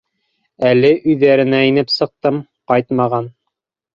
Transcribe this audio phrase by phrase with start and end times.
[0.69, 2.39] Әле өйҙәренә инеп сыҡтым-
[2.73, 3.29] ҡайтмаған.